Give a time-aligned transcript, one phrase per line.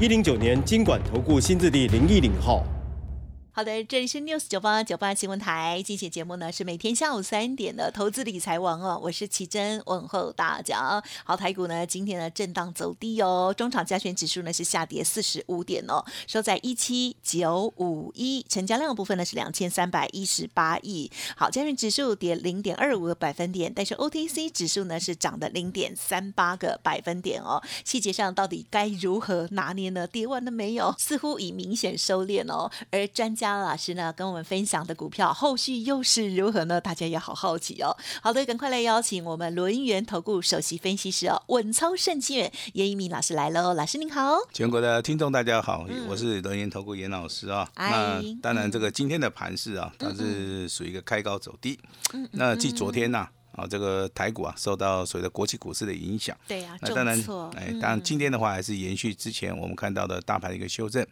[0.00, 2.64] 一零九年经管投顾新字第零一零号。
[3.60, 11.02] 好的，这里是 News 九八九八新闻台，今天节目呢是每天下午三点的投资理财王哦，我是奇珍，问候大家。
[11.24, 21.12] 好，台股呢今天呢震荡走低哦，中场加权指数呢是下跌四十五点哦，收在一七九五一，成交量部分呢是两千三百一十八亿。
[21.36, 27.62] 好，加权指数跌零点二五个百分点，但是 OTC 指数呢是涨的零点三八个百分点哦。
[27.84, 30.06] 细节上到底该如何拿捏呢？
[30.06, 30.94] 跌完了没有？
[30.98, 36.80] 似乎已明显收敛哦，而专家老师呢跟我们分享的股票后续又是如何呢？
[36.80, 37.96] 大家也好好奇哦。
[38.22, 43.74] 好的，赶快来邀请我们轮源投顾首席分析师哦，稳操胜券严一鸣老师来喽。
[43.74, 47.68] 老师您好，全国的听众大家好，我是轮源投顾严老师啊。
[47.76, 51.78] 那当然，这个今天的盘势啊，它是属于一个开高走低。
[52.32, 53.18] 那继昨天呢。
[53.18, 53.30] 啊，
[53.68, 56.36] 这个台股啊，受到所谓的国际股市的影响。
[56.46, 57.18] 对呀，那当然，
[57.56, 61.06] 哎，当然今天的话还是延续之前我们看到的大盘的一个修正，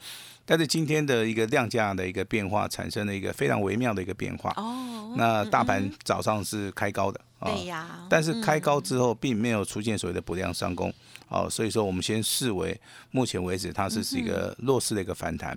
[0.45, 4.53] 但是今天的一个量价的一个变化，产生了一个非常微妙的一个变化。
[4.57, 10.93] 哦，那大盘早上是开高的，对呀，但是开高之后并没有出现所谓的不量上攻。
[11.29, 15.55] 哦，所以说我们先视为目前为止它是是一个弱势的一个反弹。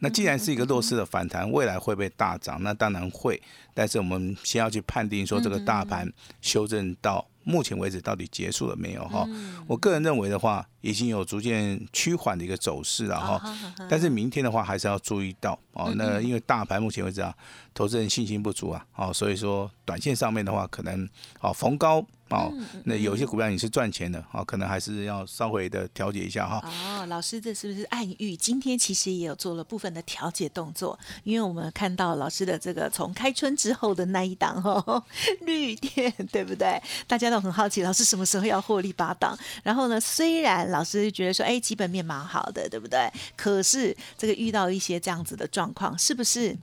[0.00, 2.62] 那既然是一个弱势的反弹，未来会不会大涨？
[2.62, 3.40] 那当然会。
[3.74, 9.04] 但是我们先要去判定说这个大盘修正到目前为止到底结束了没有？
[9.08, 9.26] 哈，
[9.66, 13.42] 我个人认为的话，已经有逐渐趋缓的一个走势了哈。
[13.88, 15.92] 但是明天的话还是要注意到哦。
[15.96, 17.34] 那因为大盘目前为止啊，
[17.74, 21.08] 投资人信心不足啊，哦，所以说短线上面的话可能
[21.40, 22.06] 哦逢高。
[22.36, 22.52] 哦，
[22.84, 26.62] 那有些股票你是赚钱的，哦，可能还是要稍微的调节一下哈。
[26.64, 30.98] 哦，老师，这是不是暗喻今天其实也有做了部分的调节动作？
[31.24, 35.04] 因为我们看到老师的这个从开春之后的那一档哈
[35.40, 36.80] 绿电，对不对？
[37.06, 39.36] 大家都很好奇，老师什么时候要获利八档？
[39.62, 43.10] 然后呢，虽然老师觉得说，哎，基本面蛮好的，对不对？
[43.36, 46.56] 可是这个遇到一些这样子的状况，是不是？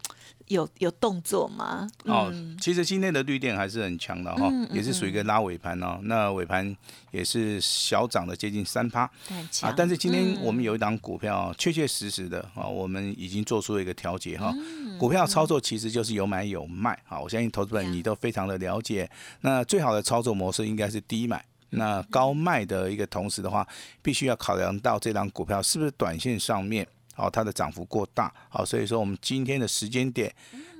[0.47, 1.87] 有有动作吗？
[2.05, 5.99] 哦，其实今天的绿电还是很强的哈，也是属于一个拉尾盘哦。
[6.03, 6.75] 那尾盘
[7.11, 9.01] 也是小涨的接近三趴
[9.61, 9.73] 啊。
[9.75, 14.53] 但是今天我们有一档股票，确确实实的啊，我们已经做出了一个调节哈。
[14.97, 17.19] 股票操作其实就是有买有卖啊。
[17.19, 19.09] 我相信投资人你都非常的了解。
[19.41, 23.67] 那最好的操作模式应该是低买，那高卖的一个同时的话，
[24.01, 26.87] 必须要考量到这档股票是不是短线上面。
[27.17, 30.31] 好，它的涨幅过大，好，所以说我们今天的时间点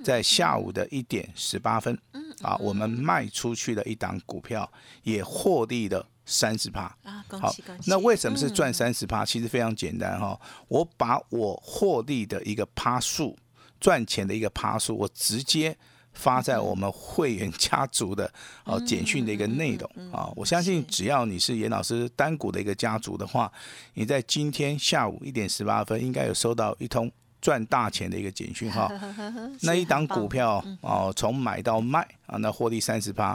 [0.03, 1.97] 在下午的一点十八分，
[2.43, 4.71] 啊，我们卖出去的一档股票
[5.01, 7.89] 也获利了三十趴，啊，恭喜恭喜！
[7.89, 9.25] 那为什么是赚三十趴？
[9.25, 13.35] 其实非常简单哈，我把我获利的一个趴数，
[13.79, 15.75] 赚钱的一个趴数，我直接。
[16.17, 18.29] 发在我们会员家族的
[18.63, 23.51] 哦简讯的一个内容啊，我相信只要你是严老师单股的一个家族的话，
[23.93, 28.91] 你在今天下午一点十八分应该有收到一通赚大钱的一个简讯哈。
[29.61, 33.27] 那一档股票哦，从买到卖啊，那获利三十八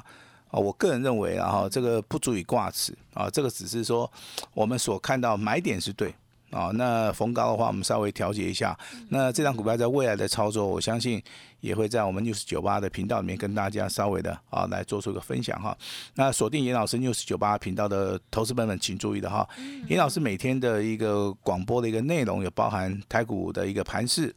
[0.50, 4.10] 啊，我个人认为啊哈，这个不足以挂齿啊，这个只是说
[4.52, 6.12] 我们所看到买点是对
[6.52, 11.20] 啊，那逢高的话我们稍微调节一下，那这张股票在未来的操作，我相信。
[11.62, 15.78] 也会在我们 news 九八的频道里面跟大家稍微的啊来做出一个分享哈。
[16.16, 19.48] 那锁定严老师 news 九八频道的投资朋友们，请注意的哈。
[19.86, 24.34] 严老师每天的一个广播的一个内容，有包含台股的一个盘势，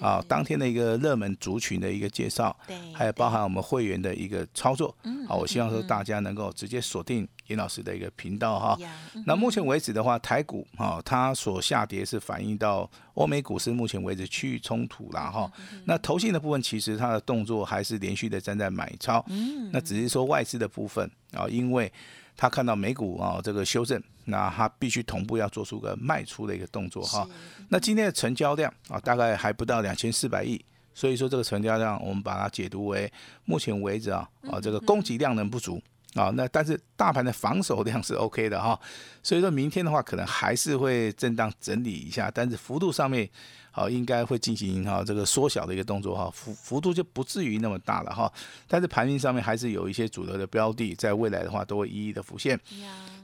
[0.00, 4.96] 啊，当天的一个热门族群的一个介绍，对，还有包含我们会员的一个操作。
[5.26, 8.78] 好，我希望说大家能够直接锁定严老师的一个频道哈。
[9.26, 15.50] 那目前为止的话，台股哈，它所下跌是反映到欧美股市目前为止区域冲突了哈。
[15.84, 16.62] 那投信的部分。
[16.68, 19.24] 其实它的动作还是连续的站在买超，
[19.72, 21.90] 那只是说外资的部分啊，因为
[22.36, 27.26] 他看到美股啊这个修正，那他必须同步要做出个卖出的一个动作哈。
[27.70, 30.62] 那今天的成交量啊，大概还不到两千四百亿，
[30.92, 33.10] 所以说这个成交量我们把它解读为
[33.46, 35.80] 目前为止啊啊这个供给量能不足
[36.14, 38.78] 啊，那但是大盘的防守量是 OK 的哈，
[39.22, 43.28] 所以说明天的话可能还是会震荡整理一下，但是幅度上面。
[43.70, 48.32] 好，应该会进行哈这个缩小的一个动作哈，幅幅度就不至于那么大了哈。
[48.66, 52.58] 但是盘面上面还是有一些主流的标的，在未来的话都会一一的浮现。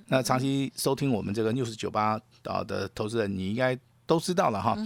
[0.06, 3.76] 那长期收听我们这个 news 九八啊的投资人，你应该
[4.06, 4.76] 都知道了哈。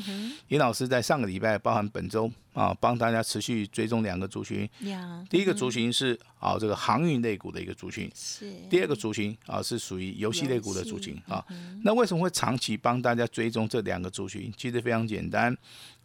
[0.49, 4.69] 尹老师在上个礼拜，包含本周啊，帮大家持续追踪两个族群。
[4.81, 11.44] 呀，第一个族群是啊这个航运类股的一个族群，是第二个族群啊是属于游戏类股的族群啊。
[11.82, 14.53] 那为什么会长期帮大家追踪这两个族群？
[14.56, 15.56] 其实非常简单，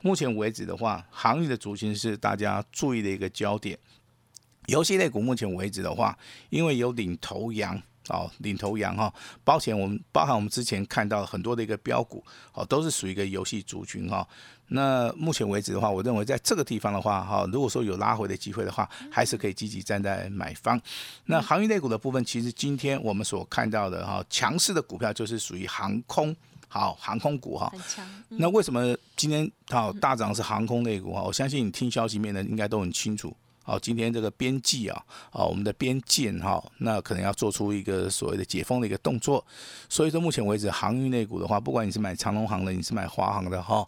[0.01, 3.77] 目前为止的话，航运的族群是大家注意的一个焦点。
[4.67, 6.17] 游戏类股目前为止的话，
[6.49, 7.81] 因为有领头羊。
[8.09, 9.13] 哦，领头羊哈，
[9.43, 12.23] 包前我们包含我们之前看到很多的一个标股，
[12.53, 14.27] 哦，都是属于一个游戏族群哈。
[14.67, 20.81] 那目前为止的话，我认为在这个地方的话，哈，如果说有拉回的机会的话，还是可以积极站在买方。
[21.25, 26.35] 那航运类股的部分，其实今天我们所看到的哈，强势的股票就是属于航空，
[26.67, 27.71] 好，航空股哈。
[27.99, 31.21] 嗯那为什么今天好大涨是航空类股啊？
[31.21, 33.35] 我相信你听消息面的应该都很清楚。
[33.63, 39.43] 好，今天这个边际啊，啊，我们的边境哈，那可能要做出一个所谓的解封的一个动作。
[39.89, 43.87] 所以说，目前为止航运类股的话，不管你是买长龙航的，你是买华航的哈，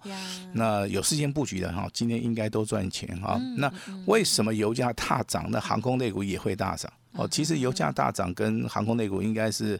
[0.54, 3.38] 那有事先布局的哈，今天应该都赚钱哈。
[3.40, 3.72] 嗯那
[4.06, 6.92] 为什么油价大涨，那航空类股也会大涨？
[7.14, 9.80] 哦，其实油价大涨跟航空类股应该是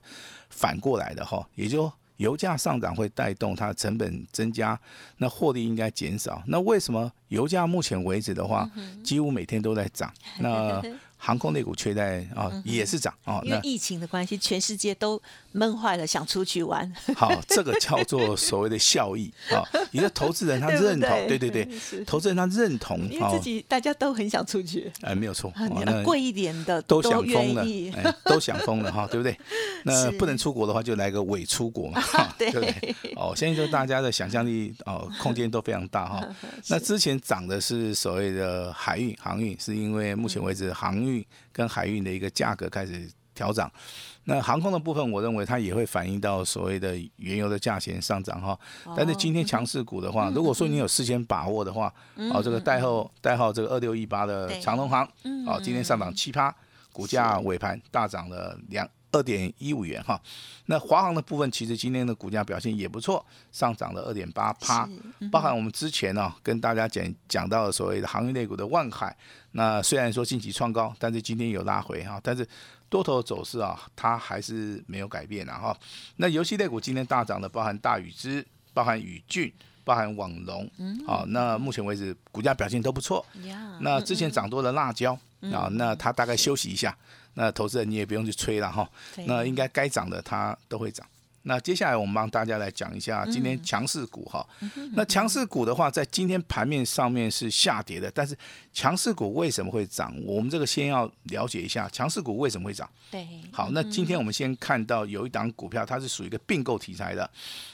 [0.50, 4.80] 反过来的哈，也就油价上涨会带动它的成本增加，
[5.18, 6.42] 那获利应该减少。
[6.48, 10.12] 那为什么油价目前为止的话，嗯几乎每天都在涨？
[10.40, 10.82] 那
[11.26, 13.40] 航空类股却在啊也是涨啊。
[13.42, 15.20] 为疫情的关系，全世界都
[15.54, 16.94] 闷坏了，想出去玩。
[17.16, 21.68] 好，这个叫做所谓的效益啊， 一个投资人他认同，对对对
[22.06, 27.64] 投资人他认同啊因为自，己大家都很想出去，哎，没有错，啊哦那贵一点的都想疯了，，
[27.96, 29.36] 哎，都想疯了哈， 对不对？
[29.84, 32.96] 那不能出国的话，就来个伪出国嘛， 哈对不对？
[33.16, 36.28] 哦，现在就大家的想象力哦，空间都非常大哈。
[36.68, 41.15] 那之前涨的是所谓的海运、航运，是因为目前为止航运
[41.52, 43.72] 跟海运的一个价格开始调涨。
[44.24, 48.58] 那航空的部分，我认为它也会反映到所谓的原油的价钱上涨哈。
[48.98, 51.94] 但是今天强势股的话，如果说你有事先把握的话，
[52.34, 55.08] 哦，这个代号代号这个二六一八的长隆行，
[55.46, 56.54] 哦，今天上涨七趴，
[56.92, 60.20] 股价尾盘大涨了两二点一五元哈。
[60.66, 64.90] 那华航的部分，其实今天的股价表现也不错，上涨了二点八趴，
[65.32, 69.16] 包含我们之前呢、跟大家讲讲到的所谓的航运类股的万海，
[69.52, 72.46] 那虽然说近期创高，但是今天有拉回哈，但是
[72.90, 75.78] 多头走势啊，它还是没有改变的哈。
[76.18, 79.54] 那游戏类股今天大涨的，包含大禹之，包含宇俊。
[79.86, 80.68] 包含网龙，
[81.06, 83.24] 好、那目前为止股价表现都不错。
[83.44, 85.16] 呀，那之前涨多的辣椒
[85.54, 86.96] 啊，那它大概休息一下，
[87.34, 88.90] 那投资人你也不用去催了哈。
[89.26, 91.06] 那应该该涨的它都会涨。
[91.48, 94.44] 那接下来我们帮大家来讲一下今天强势股哈。
[94.94, 98.36] 那强势股的话，在今天盘面上面是下跌的，但是
[98.74, 100.12] 强势股为什么会涨？
[100.26, 102.90] 我们这个先要了解一下强势股为什么会涨。
[103.12, 107.30] 对，好，那今天我们先看到有一档股票，它是属于一个并购题材的。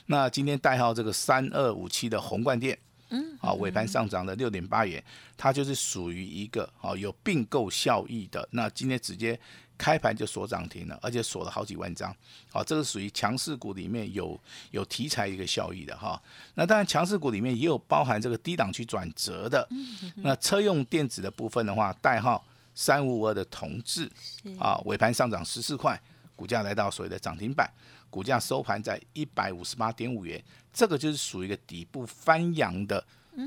[0.07, 2.77] 那今天代号这个三二五七的宏冠电，
[3.11, 5.03] 嗯，好，尾盘上涨了六点八元，
[5.37, 8.47] 它就是属于一个啊有并购效益的。
[8.51, 9.39] 那今天直接
[9.77, 12.15] 开盘就锁涨停了，而且锁了好几万张。
[12.51, 14.39] 好，这个属于强势股里面有
[14.71, 16.21] 有题材一个效益的哈。
[16.55, 19.67] 那当然，强势股里面也有包含这个低档区转折的。
[20.17, 24.09] 那车用电子的部分的话，代号三五五二的同志
[24.57, 25.99] 啊，尾盘上涨十四块，
[26.35, 27.69] 股价来到所谓的涨停板，
[28.11, 30.39] 股价收盘在一百五十八点五元，
[30.71, 33.03] 这个就是属于一个底部翻扬的。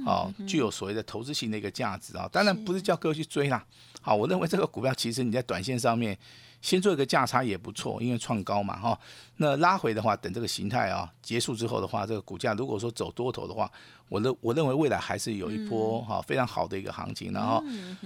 [0.06, 3.62] 哦，具有所谓的投资性的一个价值啊，当然不是叫各位去追啦。
[4.00, 6.18] 好，我认为这个股票其实你在短线上面
[6.64, 8.98] 先做一个价差也不错，因为创高嘛哈。
[9.36, 13.70] 那拉回的话，等这个形态啊结束之后的话，这个股价如果说走多头的话，
[14.08, 17.62] 我认我认为未来还是有一波哈、非常好的一个行情然后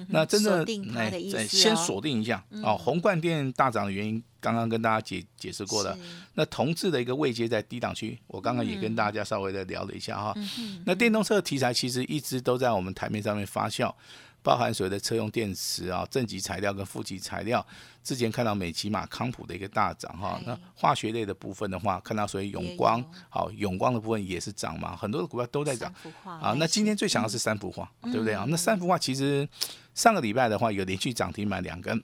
[0.08, 5.96] 那真正定它的意思哎先哦锁定一下哦，红冠店大涨的原因，刚刚跟大家解解释过了。
[6.34, 10.32] 那同志的一个位阶在低档区，我刚刚也跟大家稍微的聊了一下哈。
[10.36, 10.82] 嗯。
[10.84, 13.92] 那电动车的题材其实一直都在我们台面上面发酵，
[14.42, 17.64] 包含所谓的车用电池啊、正极材料跟负极材料。
[18.02, 25.92] 之前看到美骑马、康普的一个大涨哈，那化学类的部分的话，看到所谓永光，好永光的部分也是涨嘛，很多的股票都在涨
[26.24, 28.46] 啊，那今天最强的是三幅画，嗯对不对啊？
[28.48, 29.46] 那三幅画其实
[29.92, 32.02] 上个礼拜的话有连续涨停板两根，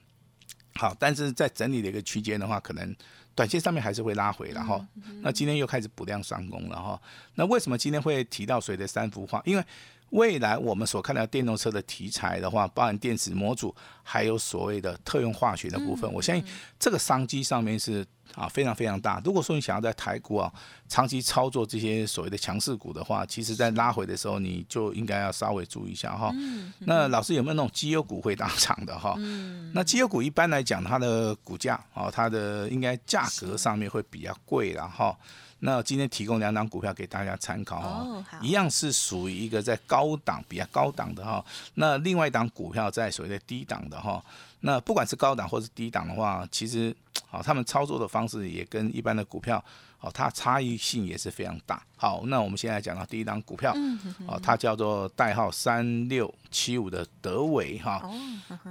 [0.74, 2.94] 好，但是在整理的一个区间的话，可能
[3.34, 4.84] 短线上面还是会拉回，然后
[5.22, 7.00] 那今天又开始补量上攻了哈。
[7.36, 9.40] 那为什么今天会提到谁的三幅画？
[9.46, 9.64] 因为
[10.14, 16.44] 未来我们所看到电动车的题材的话，包含电子模组，还有所谓的特用化学的部分，我相信
[16.78, 19.20] 这个商机上面是啊，非常非常大。
[19.24, 20.52] 如果说你想要在台股啊
[20.88, 26.32] 长期操作这些所谓的强势股的话，其实在拉回的时候，你就应该要稍微注意一下哈。
[26.78, 29.16] 那老师有没有那种绩优股会当场的哈？
[29.72, 35.16] 那绩优股一般来讲，它的股价啊，它的应该价格上面会比较贵了哈。
[35.64, 41.42] 那今天提供两档股票给大家参考哦，一样是属于一个在高档比较高档的哈。
[41.74, 44.22] 那另外一档股票在所谓的低档的哈。
[44.60, 46.94] 那不管是高档或是低档的话，其实
[47.28, 49.62] 好，他们操作的方式也跟一般的股票，
[50.00, 51.82] 哦，它差异性也是非常大。
[51.96, 53.74] 好，那我们现在讲到第一档股票，
[54.26, 58.02] 哦，它叫做代号三六七五的德维哈，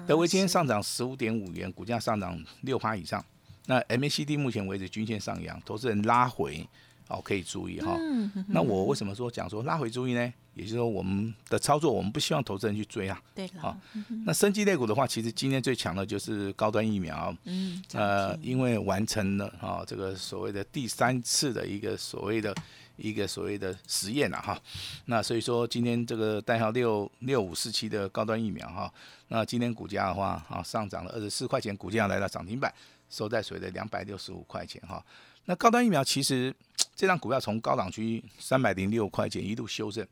[0.08, 3.24] 德维今天上涨十五点五元，股价上涨六趴以上。
[3.66, 6.68] 那 MACD 目前为止均线上扬，投资人拉回。
[7.10, 8.00] 哦，可以注意哈。
[8.48, 10.34] 那我为什么说讲说拉回注意呢？
[10.56, 13.22] 也就是说，我们的操作，我们不希望投资人去追啊。
[13.36, 13.78] 对了。
[14.26, 17.36] 那升级类股的话，其实今天最强的就是高端疫苗。
[17.44, 17.84] 嗯。
[17.92, 22.56] 呃，因为完成了啊，这个所谓的第三次的一个所谓的
[22.96, 24.60] 一个所谓的实验了哈。
[25.06, 28.94] 那所以说，今天这个代号六六五四七的高端疫苗哈，
[29.30, 32.74] 那今天股价的话啊，上涨了二十四块钱，股价来到涨停板，
[33.10, 35.04] 收在所谓的两百六十五块钱哈。
[35.46, 36.56] 那高端疫苗其实
[36.96, 40.08] 这张股票从高档区三百零六块钱一度修正，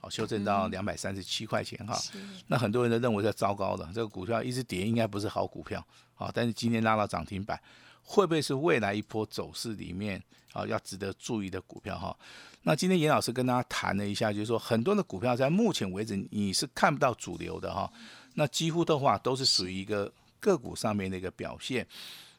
[0.00, 1.98] 好修正到两百三十七块钱哈。
[2.48, 5.82] 那很多人都认为是糟糕的，这个股票一直跌应该不是好股票，
[6.14, 7.58] 好，但是今天拉到涨停板，
[8.04, 12.16] 会不会是未来一波走势里面啊要值得注意的股票哈？
[12.62, 17.90] 那今天严老师跟大家谈了一下，就是说很多的股票在目前为止你是看不到主流的哈，
[18.34, 21.86] 那几乎的话都是属于一个个股上面的一个表现。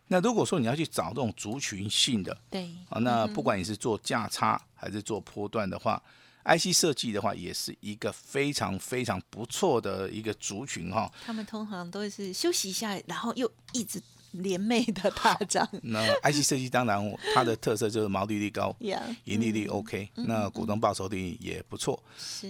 [0.08, 6.02] 那如果说你要去找这种族群性的，对啊，那不管你是做价差还是做波段的话
[6.46, 11.12] ，IC 设计的话也是一个非常非常不错的一个族群哈。
[11.26, 14.02] 他们通常都是休息一下，然后又一直。
[14.36, 15.68] 连袂的大涨。
[15.84, 18.76] 那 IC 设计当然它的特色就是毛利率高，
[19.26, 22.02] 盈利率 OK，那股东报酬率也不错。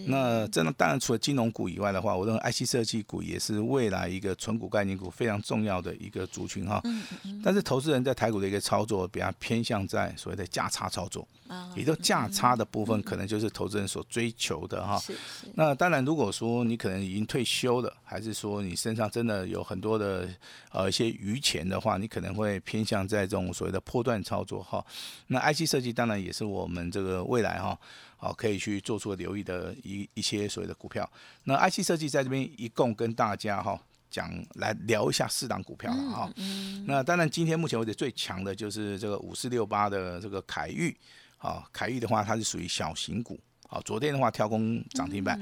[0.08, 6.82] 那真的当然除了金融股以外的话，我认为 IC 设计股也是未来一个纯股概念股非常重要的一个族群哈。
[7.44, 11.28] 但是投资人在台股的一个操作比较偏向在所谓的价差操作，
[11.76, 15.02] 也就价差的部分可能就是投资人所追求的哈。
[15.54, 20.28] 那当然如果说你可能已经退休了，还是说你身上真的有很多的
[20.72, 21.75] 呃一些余钱的。
[21.76, 24.84] 的话，你可能会偏向在这种所谓的破段操作哈。
[25.28, 27.78] 那 IC 设计当然也是我们这个未来哈，
[28.16, 31.10] 好可以去做出留意的一一些所谓的股票。
[31.44, 33.78] 那 IC 设计在这边一共跟大家哈
[34.10, 36.34] 讲来聊一下四档股票了哈。
[36.86, 40.96] 那当然今天目前为止最强的就是这个五四六八的这个凯域，
[41.38, 43.38] 啊凯域的话它是属于小型股。
[43.76, 45.38] 好，昨天的话跳空涨停板，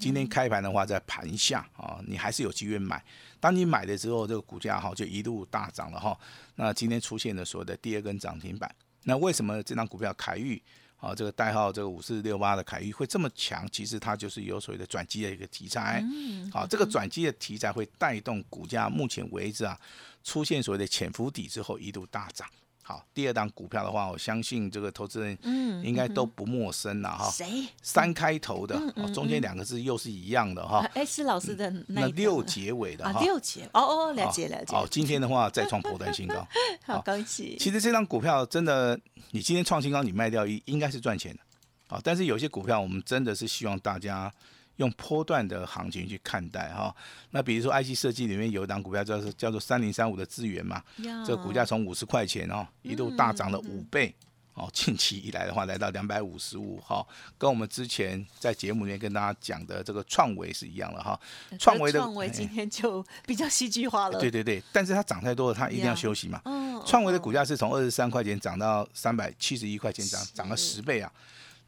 [0.00, 3.04] 今天开盘的话在盘下啊，你还是有机会买。
[3.38, 6.18] 当你买的时候，这个股价哈就一路大涨了哈。
[6.54, 10.62] 那今天出现的所谓的第二根涨停板，那为什么这张股票凯域
[10.96, 13.68] 啊，这个代号这个五四六八的凯域会这么强？
[13.70, 16.02] 其实它就是有所谓的转机的一个题材。
[16.50, 19.78] 好，这个转机的题材会带动股价目前为止啊
[20.22, 22.48] 出现所谓的潜伏底之后一度大涨。
[22.86, 25.38] 好，第二档股票的话，我相信这个投资人
[25.82, 27.30] 应该都不陌生了哈。
[27.30, 27.66] 谁？
[27.80, 28.78] 三开头的，
[29.14, 30.86] 中间两个字又是一样的哈。
[30.92, 33.18] 哎，是老师的那六结尾的哈。
[33.22, 34.76] 六结，哦哦，了解了解。
[34.76, 36.46] 好，今天的话再创破断新高，
[36.84, 37.56] 好恭喜。
[37.58, 39.00] 其实这张股票真的，
[39.30, 41.40] 你今天创新高，你卖掉应应该是赚钱的。
[41.88, 44.30] 好，但是有些股票我们真的是希望大家。
[44.76, 46.94] 用波段的行情去看待哈，
[47.30, 50.82] 那比如说 IC 设计里面有一档股票叫做叫做三零三五的资源嘛，
[51.24, 54.12] 这个股价从五十块钱哦一度大涨了五倍
[54.54, 57.06] 哦，近期以来的话来到两百五十五哈，
[57.38, 61.18] 跟我们之前在节目里面跟大家讲的这个创维是一样的哈，
[61.58, 66.40] 创维的创维今天就比较戏剧化了，对对对，但是它涨太多了，它一定要休息嘛，
[66.84, 71.12] 创维的股价是从二十三块钱涨到三百七十一块钱，涨涨了十倍啊。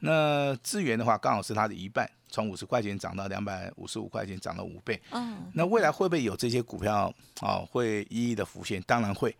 [0.00, 5.00] 那资源的话，刚好是它的一半，从五十块钱涨到两百五十五块钱，涨了五倍。
[5.10, 8.82] 嗯，那未来会不会有这些股票啊，会一一的浮现？
[8.82, 9.34] 当然会。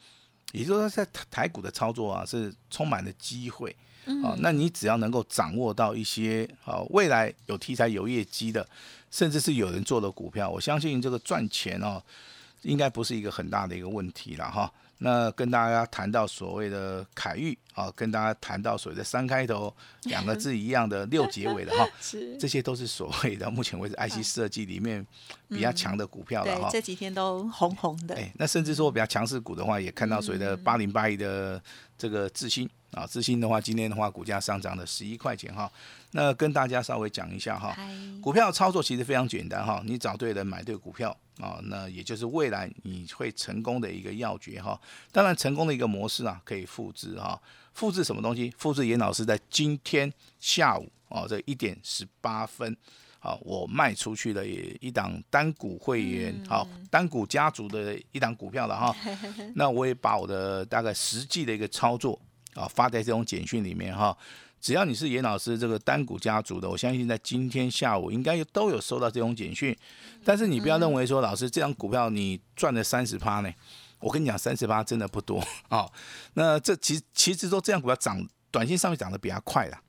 [0.52, 3.74] 也就是说，在台台股的操作啊，是充满了机会。
[4.22, 8.66] 啊，那你只要能够掌握到一些啊，未来有题材、有业绩的，
[9.10, 12.00] 甚至是有人做的股票，我相信这个赚钱哦，
[12.62, 14.72] 应该不是一个很大的一个问题了哈。
[14.98, 19.74] 那跟大家谈到所谓的凯域啊，跟大家谈到所谓的三开头
[20.04, 21.86] 两个字一样的六结尾的哈，
[22.40, 25.06] 这些都是所谓的目前为止 IC 设计里面
[25.48, 26.68] 比较强的股票了哈。
[26.72, 28.14] 这几天都红红的。
[28.14, 31.62] 哎，那甚至说比较强势股的话，也看到所谓的八零八一的
[31.98, 35.70] 这个智新啊，智新的话，今天的话股价上涨了十一块钱哈。
[36.12, 37.76] 那跟大家稍微讲一下哈，
[38.22, 44.80] 股票操作其实非常简单哈，你找对人买对股票啊，那也就是未来你会成功的一个要诀哈。
[45.12, 47.40] 当然，成功的一个模式啊，可以复制哈。
[47.74, 48.50] 复制什么东西？
[48.56, 50.10] 复制严老师在今天
[50.40, 52.74] 下午哦，这一点十八分。
[53.26, 58.94] 好，我卖出去了也一档单股会员，好、单股家族的一档股票了哈。
[59.56, 62.16] 那我也把我的大概实际的一个操作
[62.54, 64.16] 啊发在这种简讯里面哈。
[64.60, 69.76] 只要你是严老师这个单股家族的，我相信在今天下午应该都有收到这种简讯。
[70.24, 73.52] 但是你不要认为说，老师这张股票你赚了三十趴呢，
[73.98, 75.90] 我跟你讲，三十趴真的不多 啊、
[76.34, 79.82] 那这其实其实说这样股票涨，短线上面涨得比较快啦。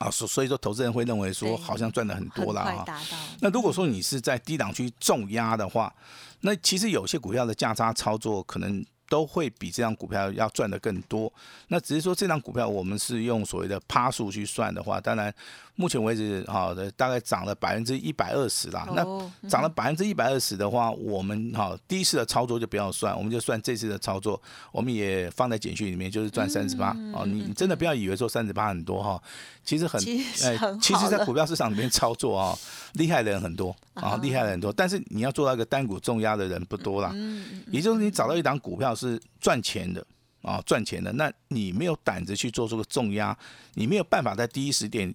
[0.00, 2.68] 啊，所所以说投资人会认为说好像赚的很多啦哈。
[2.70, 3.16] 很快达到。
[3.40, 5.94] 那如果说你是在低档区重压的话，
[6.40, 11.30] 那其实有些股票的价差操作可能都会比这张股票要赚的更多。
[11.68, 15.34] 那只是说这张股票我们是用所谓的趴数去算的话，当然
[15.80, 18.84] 目前为止哈的大概涨了百分之一百二十啦。
[18.86, 27.24] 哦那涨了百分之一百二十的话，我们哈第一次的操作就不要算，我们就算这次的操作，我们也放在简讯里面，就是赚三十八哦。
[27.24, 29.22] 你你真的不要以为说三十八很多哈，
[29.64, 29.98] 其实很
[30.44, 32.54] 哎很其实在股票市场里面操作啊、
[32.94, 37.10] 厉害的人很多啊，厉害的人很多，但是你要做到一个单股重压的人不多啦。
[37.14, 40.04] 嗯也就是你找到一档股票是赚钱的
[40.42, 43.36] 啊，赚钱的，那你没有胆子去做这个重压，
[43.74, 45.14] 你没有办法在第一时点、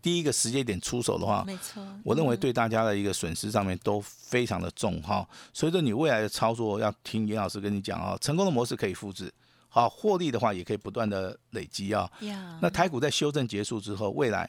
[0.00, 9.32] 第一个时间点出手的话，没错，我认为对大家的一个损失上面都非常的重哈，所以说你未来的操作要听严老师跟你讲啊，成功的模式可以复制，
[9.68, 12.10] 好获利的话也可以不断的累积啊。
[12.20, 14.48] 呀，那台股在修正结束之后，未来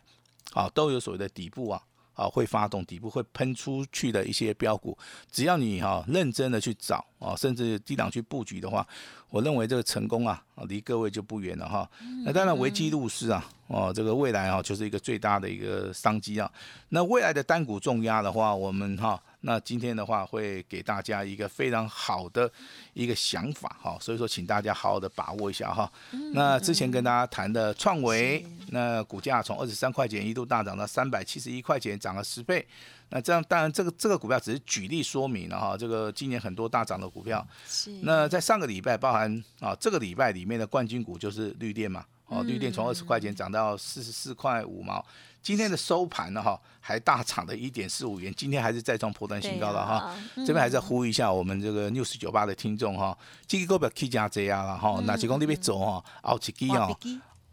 [0.53, 1.81] 啊都有所谓的底部啊
[2.21, 4.97] 啊会发动，底部会喷出去的一些标股，
[5.31, 8.87] 只要你哈、认真的去找啊，甚至低档去布局的话，
[9.29, 11.89] 我认为这个成功啊啊离各位就不远了哈。
[12.23, 16.51] 那当然危机入市啊哦，这个未来啊就是一个最大的一个商机啊。
[16.89, 22.51] 那未来的单股重压的话，我们哈、那今天的话会给大家一个非常好的
[22.93, 25.89] 一个想法哈，所以说请大家好好的把握一下哈。
[26.33, 32.67] 那之前跟大家谈的创维，那股价从二十三块钱一度大涨到三百七十一块钱，涨了十倍。
[33.13, 37.45] 那这样当然这个这个股票只是举例说明了哈，这个今年很多大涨的股票。
[37.67, 45.05] 是那在上个礼拜，包含啊这个礼拜里面的冠军股就是绿电嘛，哦，绿电从二十块钱涨到四十四块五毛，
[45.41, 49.95] 今天的收盘呢哈还大涨了一点四五元，今天还是再创破断新高了哈。
[49.95, 53.15] 啊这边还是要呼吁一下我们这个 news 九八的听众哈，
[53.45, 56.97] 这个股票 K 加这啊了哈，那是讲你别走哈，后一支哦，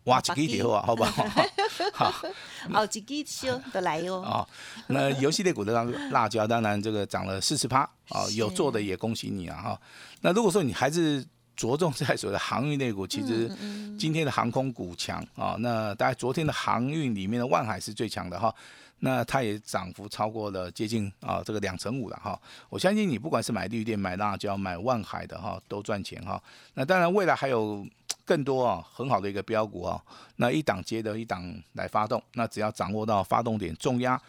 [0.05, 1.27] 挖一支就好啊，好不好？
[1.93, 2.15] 好。
[2.73, 4.47] 哦，几支修的来哟，啊、
[4.87, 9.81] 那游戏类股的辣辣椒，当然这个涨了四十趴啊，有做的也恭喜你啊哈。
[10.21, 11.25] 那如果说你还是
[11.59, 13.51] 着重在所谓的航运类股，其实
[13.99, 18.55] 今天的航空股强啊，那大概昨天的航运里面的万海是最强的哈。
[19.01, 26.41] 那它也涨幅超过了接近啊这个两成五了哈，我相信你不管是买绿电、买辣椒、买万海的哈，都赚钱哈。
[26.75, 27.87] 那当然未来还有
[28.25, 30.01] 更多啊很好的一个标股啊，
[30.37, 34.21] 那一档接着一档来发动，那只要掌握到发动点重压。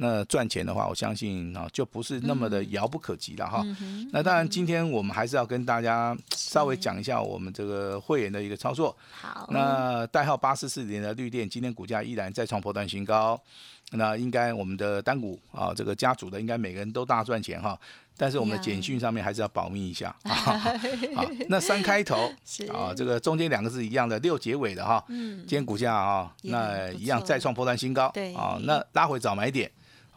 [0.00, 3.64] 那赚钱的话，我相信啊，就不是那么的遥不可及了哈。
[4.12, 8.96] 那当然，今天我们还是要跟大家稍微讲一下我们这个会员的一个操作。
[9.10, 13.40] 好，那代号八四四零的绿电，今天股价依然再创破断新高。
[13.90, 17.76] 那应该我们的单股啊，这个家族的应该每个人都大赚钱哈。
[18.16, 20.32] 但是我们的呀简讯上面还是要保密一下啊。
[21.16, 25.04] 好，那三开头 是啊，这个中间两个是一样的，六结尾的哈。
[25.08, 28.08] 嗯今天股价啊，那一样再创破断新高。
[28.14, 29.68] 对啊，那拉回早买点。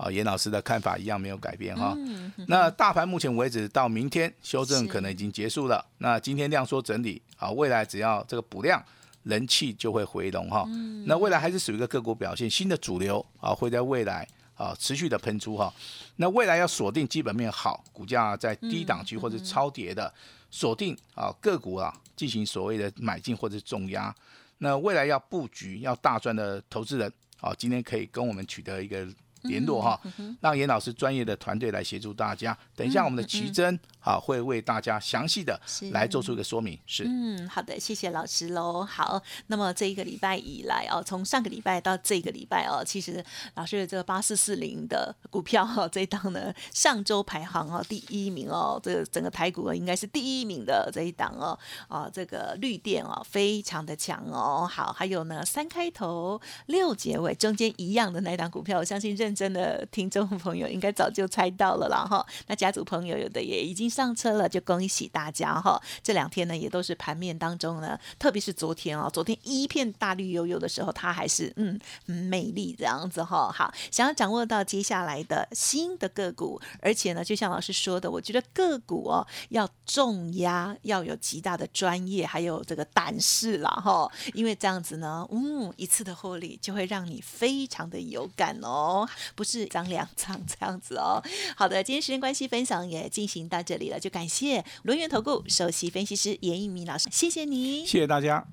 [0.02, 1.94] 啊，严老师的看法一样没有改变哈。
[1.96, 5.86] 嗯那大盘目前为止到明天修正可能已经结束了。
[6.00, 8.84] 那今天量缩整理啊，未来只要这个补量，
[9.22, 10.66] 人气就会回笼哈。
[10.70, 15.72] 嗯那未来还是属于一个个股表现，新的主流啊会在未来啊持续的喷出哈。
[16.16, 20.12] 那未来要锁定基本面好，股价在低档嗯区或者超跌的，
[20.50, 24.14] 锁定啊个股啊进行所谓的买进或者重压。
[24.58, 29.08] 那未来要布局要大赚的投资人，啊，今天可以跟我们取得一个
[29.44, 30.00] 联络哈，
[30.40, 32.58] 让严老师专业的团队来协助大家。
[32.76, 35.60] 等一下我们的奇珍啊会为大家详细的
[35.92, 36.78] 来做出一个说明。
[36.86, 38.84] 是，嗯，好的，谢谢老师喽。
[38.84, 43.24] 好，那么这一个礼拜以来哦，从上个礼拜到这个礼拜哦，其实
[43.56, 54.68] 老师的这个八四四零的股票哈、哦，这一档呢，上周排行哦第一名哦，这个整个台股哦应该是第一名的这一档哦，啊，这个绿电哦非常的强哦。
[54.70, 62.26] 好，还有呢三开头六结尾中间一样的那一档股票，我相信认真的听众朋友应该早就猜到了啦哈。
[62.48, 65.82] 那家族朋友有的也已经上车了，就恭喜大家哈！
[66.02, 73.52] 这两天呢，也都是盘面当中呢，特别是昨天哦，昨天一片大绿油油的时候，它还是嗯美丽这样子哈。
[73.52, 91.22] 好，想要掌握到接下来的新的个股，而且呢，就像老师说的，我觉得个股哦要重压，要有极大的专业，还有这个胆识了哈，因为这样子呢，嗯，一次的获利就会让你非常的有感哦，不是张两张这样子哦。
[91.56, 98.46] 好的，今天时间关系，分享也进行到这里了，就感谢轮源投顾首席分析师严一鸣老师，谢谢你，谢谢大家。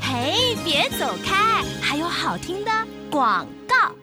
[0.00, 2.70] 嘿，别走开，还有好听的
[3.10, 3.94] 广告。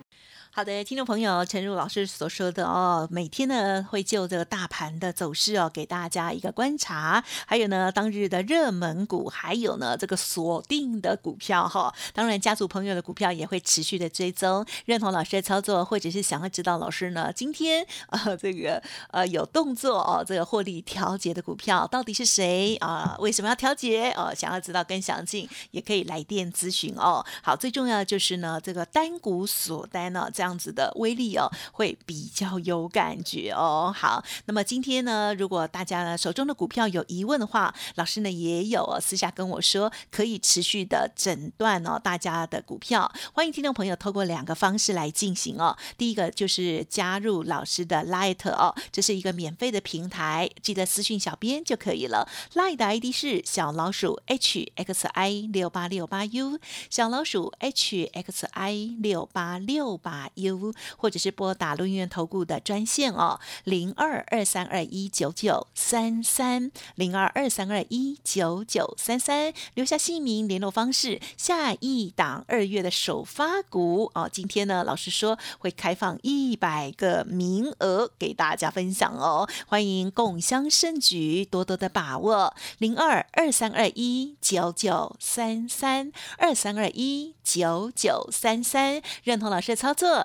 [0.55, 11.93] 好的，听众朋友，陈如老师所说的哦，每天呢会就这个大盘的走势哦，给大家一个观察，还有呢当日的热门股，还有呢这个锁定的股票哈。
[12.13, 23.17] 当然，家族朋友的股票也会持续的追踪，认同老师的操作，或者是想要知道老师呢今天呃这个呃有动作哦，这个获利调节的股票到底是谁啊？
[23.19, 24.09] 为什么要调节？
[24.11, 27.25] 哦，想要知道更详尽，也可以来电咨询哦。
[27.43, 30.44] 好，最重要的就是呢这个单股锁单呢这样。
[30.45, 33.91] 这样子的威力哦，会比较有感觉哦。
[33.97, 43.11] 好，那么今天呢，如果大家呢手中的股票有疑问的话，老师呢也有私下跟我说，可以持续的诊断哦大家的股票。
[43.33, 45.75] 欢迎听众朋友透过两个方式来进行哦。
[45.97, 52.29] 第一个就是加入老师的 Light 哦，这是一个免费的平台，记得私讯小编就可以了。
[52.53, 56.59] Light 的 ID 是小老鼠 H X I 六八六八 U，
[56.91, 60.29] 小老鼠 H X I 六八六八。
[60.35, 71.19] U 或者是拨打陆院投顾的专线哦，零二二三二一九九三三零二二三二一九九三三，留下姓名、联络方式。
[71.37, 82.53] 下一档二月的首发股哦，今天呢，老师说会开放一百个名额给大家分享哦，欢迎共襄盛举，多多的把握。
[82.77, 90.24] 零二二三二一九九三三二三二一九九三三，认同老师的操作。